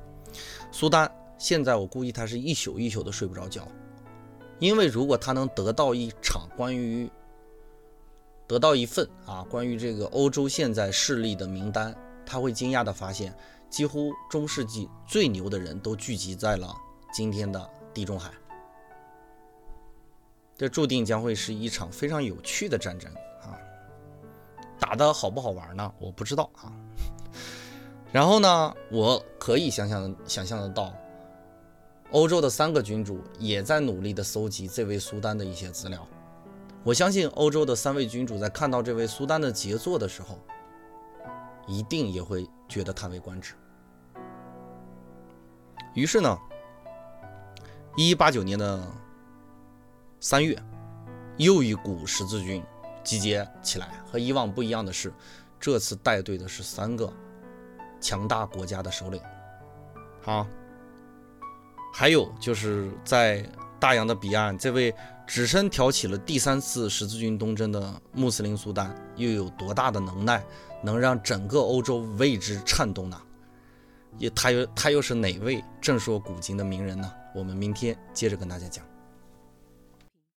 [0.72, 3.68] 苏丹现在我估计他是一宿一宿的睡不着觉，
[4.60, 7.10] 因为如果他能得到一场关于
[8.48, 11.96] 得到一份啊关于这个欧洲现在势力的名单，
[12.26, 13.36] 他会惊讶地发现。
[13.70, 16.74] 几乎中世纪最牛的人都聚集在了
[17.12, 18.32] 今天的地中海，
[20.58, 23.56] 这注定将会是一场非常有趣的战争啊！
[24.80, 25.94] 打的好不好玩呢？
[26.00, 26.74] 我不知道啊。
[28.12, 30.94] 然后呢，我可以想象想象得到，
[32.12, 36.08] 欧洲的三个君主也在努力的搜集这位苏丹的一些资料。
[36.84, 40.40] 我相信欧洲的三位君主在看到这位苏丹的杰作的时候。
[41.70, 43.54] 一定也会觉得叹为观止。
[45.94, 46.40] 于是呢，
[47.98, 48.82] 一一八九年的
[50.20, 50.58] 三月，
[51.38, 52.64] 又一股十字军
[53.04, 53.90] 集结起来。
[54.06, 55.14] 和以往不一样的是，
[55.60, 57.12] 这次带队的是三个
[58.02, 59.22] 强大国家的首领。
[60.22, 60.48] 好，
[61.94, 63.48] 还有就是在
[63.80, 64.94] 大洋的彼岸，这位
[65.28, 70.44] 只身挑起了第三次十字军东征的穆斯林苏丹，又有多大的能耐？
[70.84, 73.22] 能让整个欧洲为之颤动呢？
[74.18, 77.12] 也他又他又是哪位正说古今的名人呢？
[77.36, 78.84] 我们明天接着跟大家讲。